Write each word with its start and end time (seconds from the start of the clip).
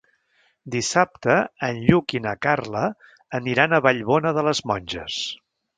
Dissabte 0.75 1.35
en 1.69 1.83
Lluc 1.89 2.17
i 2.21 2.23
na 2.25 2.35
Carla 2.47 2.83
aniran 3.41 3.73
a 3.73 3.83
Vallbona 3.89 4.37
de 4.41 4.51
les 4.51 4.69
Monges. 4.73 5.25